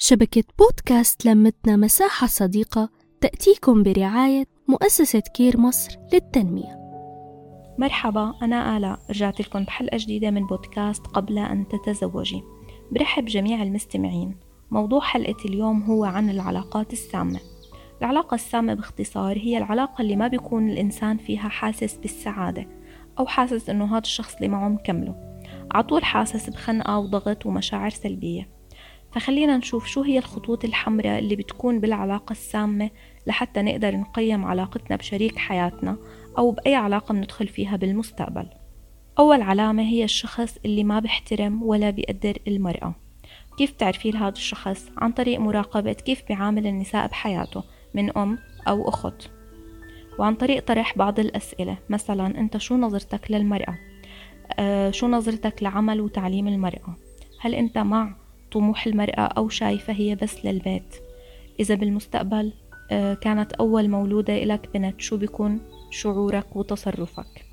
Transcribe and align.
شبكة 0.00 0.44
بودكاست 0.58 1.26
لمتنا 1.26 1.76
مساحة 1.76 2.26
صديقة 2.26 2.88
تأتيكم 3.20 3.82
برعاية 3.82 4.44
مؤسسة 4.68 5.22
كير 5.34 5.60
مصر 5.60 5.98
للتنمية. 6.12 6.78
مرحبا 7.78 8.34
أنا 8.42 8.76
آلاء 8.76 8.98
رجعت 9.10 9.40
لكم 9.40 9.64
بحلقة 9.64 9.96
جديدة 9.96 10.30
من 10.30 10.46
بودكاست 10.46 11.06
قبل 11.06 11.38
أن 11.38 11.68
تتزوجي. 11.68 12.42
برحب 12.92 13.24
جميع 13.24 13.62
المستمعين. 13.62 14.36
موضوع 14.70 15.00
حلقة 15.00 15.44
اليوم 15.44 15.82
هو 15.82 16.04
عن 16.04 16.30
العلاقات 16.30 16.92
السامة. 16.92 17.40
العلاقة 18.00 18.34
السامة 18.34 18.74
باختصار 18.74 19.38
هي 19.38 19.58
العلاقة 19.58 20.02
اللي 20.02 20.16
ما 20.16 20.28
بيكون 20.28 20.70
الإنسان 20.70 21.16
فيها 21.16 21.48
حاسس 21.48 21.96
بالسعادة 21.96 22.66
أو 23.18 23.26
حاسس 23.26 23.70
إنه 23.70 23.92
هذا 23.92 23.98
الشخص 23.98 24.34
اللي 24.34 24.48
معه 24.48 24.68
مكمله 24.68 25.14
عطول 25.70 26.04
حاسس 26.04 26.50
بخنقة 26.50 26.98
وضغط 26.98 27.46
ومشاعر 27.46 27.90
سلبية. 27.90 28.57
فخلينا 29.12 29.56
نشوف 29.56 29.86
شو 29.86 30.02
هي 30.02 30.18
الخطوط 30.18 30.64
الحمراء 30.64 31.18
اللي 31.18 31.36
بتكون 31.36 31.80
بالعلاقة 31.80 32.32
السامة 32.32 32.90
لحتى 33.26 33.62
نقدر 33.62 33.96
نقيم 33.96 34.44
علاقتنا 34.44 34.96
بشريك 34.96 35.36
حياتنا 35.36 35.96
أو 36.38 36.50
بأي 36.50 36.74
علاقة 36.74 37.12
بندخل 37.12 37.48
فيها 37.48 37.76
بالمستقبل 37.76 38.46
أول 39.18 39.42
علامة 39.42 39.82
هي 39.82 40.04
الشخص 40.04 40.58
اللي 40.64 40.84
ما 40.84 41.00
بيحترم 41.00 41.62
ولا 41.62 41.90
بيقدر 41.90 42.38
المرأة 42.48 42.94
كيف 43.58 43.70
تعرفي 43.70 44.12
هذا 44.12 44.28
الشخص؟ 44.28 44.90
عن 44.98 45.12
طريق 45.12 45.40
مراقبة 45.40 45.92
كيف 45.92 46.22
بيعامل 46.28 46.66
النساء 46.66 47.06
بحياته 47.06 47.64
من 47.94 48.18
أم 48.18 48.38
أو 48.68 48.88
أخت 48.88 49.30
وعن 50.18 50.34
طريق 50.34 50.64
طرح 50.64 50.98
بعض 50.98 51.20
الأسئلة 51.20 51.78
مثلا 51.88 52.26
أنت 52.38 52.56
شو 52.56 52.76
نظرتك 52.76 53.30
للمرأة؟ 53.30 53.78
آه 54.58 54.90
شو 54.90 55.08
نظرتك 55.08 55.62
لعمل 55.62 56.00
وتعليم 56.00 56.48
المرأة؟ 56.48 56.96
هل 57.40 57.54
أنت 57.54 57.78
مع 57.78 58.16
طموح 58.52 58.86
المرأة 58.86 59.20
أو 59.20 59.48
شايفة 59.48 59.92
هي 59.92 60.14
بس 60.14 60.44
للبيت. 60.44 60.94
إذا 61.60 61.74
بالمستقبل 61.74 62.52
آه، 62.90 63.14
كانت 63.14 63.52
أول 63.52 63.88
مولودة 63.88 64.42
إلك 64.42 64.68
بنت 64.74 65.00
شو 65.00 65.16
بيكون 65.16 65.60
شعورك 65.90 66.56
وتصرفك؟ 66.56 67.44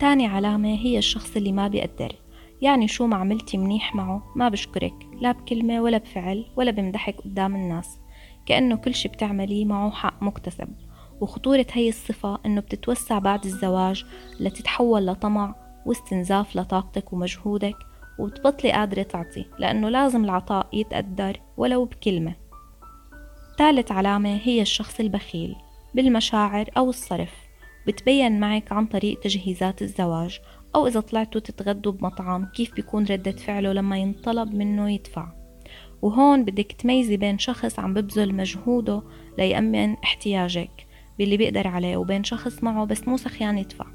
تاني 0.00 0.26
علامة 0.26 0.74
هي 0.74 0.98
الشخص 0.98 1.36
اللي 1.36 1.52
ما 1.52 1.68
بيقدر. 1.68 2.14
يعني 2.62 2.88
شو 2.88 3.06
ما 3.06 3.16
عملتي 3.16 3.58
منيح 3.58 3.94
معه 3.94 4.32
ما 4.36 4.48
بشكرك 4.48 4.94
لا 5.20 5.32
بكلمة 5.32 5.82
ولا 5.82 5.98
بفعل 5.98 6.46
ولا 6.56 6.70
بمدحك 6.70 7.20
قدام 7.20 7.56
الناس. 7.56 7.98
كأنه 8.46 8.76
كل 8.76 8.94
شي 8.94 9.08
بتعمليه 9.08 9.64
معه 9.64 9.90
حق 9.90 10.22
مكتسب. 10.22 10.68
وخطورة 11.20 11.66
هي 11.72 11.88
الصفة 11.88 12.38
إنه 12.46 12.60
بتتوسع 12.60 13.18
بعد 13.18 13.44
الزواج 13.44 14.04
لتتحول 14.40 15.06
لطمع 15.06 15.54
واستنزاف 15.86 16.56
لطاقتك 16.56 17.12
ومجهودك 17.12 17.76
وبتبطلي 18.18 18.72
قادرة 18.72 19.02
تعطي 19.02 19.44
لأنه 19.58 19.88
لازم 19.88 20.24
العطاء 20.24 20.68
يتقدر 20.72 21.40
ولو 21.56 21.84
بكلمة. 21.84 22.34
ثالث 23.58 23.92
علامة 23.92 24.40
هي 24.42 24.62
الشخص 24.62 25.00
البخيل 25.00 25.56
بالمشاعر 25.94 26.70
أو 26.76 26.90
الصرف. 26.90 27.34
بتبين 27.86 28.40
معك 28.40 28.72
عن 28.72 28.86
طريق 28.86 29.20
تجهيزات 29.20 29.82
الزواج 29.82 30.40
أو 30.74 30.86
إذا 30.86 31.00
طلعتوا 31.00 31.40
تتغدوا 31.40 31.92
بمطعم 31.92 32.46
كيف 32.46 32.74
بيكون 32.74 33.04
ردة 33.04 33.32
فعله 33.32 33.72
لما 33.72 33.98
ينطلب 33.98 34.54
منه 34.54 34.90
يدفع. 34.90 35.28
وهون 36.02 36.44
بدك 36.44 36.72
تميزي 36.72 37.16
بين 37.16 37.38
شخص 37.38 37.78
عم 37.78 37.94
ببذل 37.94 38.34
مجهوده 38.34 39.02
ليأمن 39.38 39.94
احتياجك 39.94 40.86
باللي 41.18 41.36
بيقدر 41.36 41.66
عليه 41.68 41.96
وبين 41.96 42.24
شخص 42.24 42.62
معه 42.62 42.84
بس 42.84 43.08
مو 43.08 43.16
سخيان 43.16 43.58
يدفع. 43.58 43.86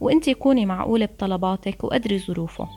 وإنتي 0.00 0.34
كوني 0.34 0.66
معقولة 0.66 1.06
بطلباتك 1.06 1.84
وقدري 1.84 2.18
ظروفه. 2.18 2.68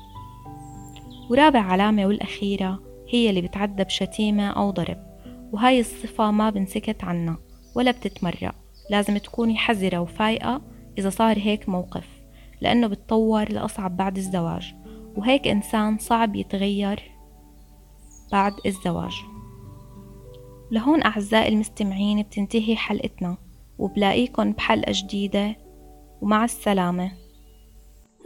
ورابع 1.31 1.59
علامة 1.59 2.05
والأخيرة 2.05 2.79
هي 3.09 3.29
اللي 3.29 3.41
بتعدى 3.41 3.83
بشتيمة 3.83 4.49
أو 4.49 4.71
ضرب 4.71 4.97
وهاي 5.51 5.79
الصفة 5.79 6.31
ما 6.31 6.49
بنسكت 6.49 7.03
عنها 7.03 7.37
ولا 7.75 7.91
بتتمرق. 7.91 8.55
لازم 8.89 9.17
تكوني 9.17 9.57
حذرة 9.57 9.97
وفايقة 9.97 10.61
إذا 10.97 11.09
صار 11.09 11.39
هيك 11.39 11.69
موقف 11.69 12.07
لأنه 12.61 12.87
بتطور 12.87 13.51
لأصعب 13.51 13.97
بعد 13.97 14.17
الزواج 14.17 14.75
وهيك 15.17 15.47
إنسان 15.47 15.97
صعب 15.97 16.35
يتغير 16.35 17.11
بعد 18.31 18.53
الزواج. 18.65 19.13
لهون 20.71 21.03
أعزائي 21.03 21.53
المستمعين 21.53 22.21
بتنتهي 22.21 22.75
حلقتنا 22.75 23.37
وبلاقيكن 23.79 24.51
بحلقة 24.51 24.91
جديدة 24.95 25.55
ومع 26.21 26.43
السلامة. 26.43 27.11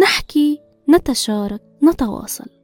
نحكي 0.01 0.59
نتشارك 0.89 1.61
نتواصل. 1.83 2.54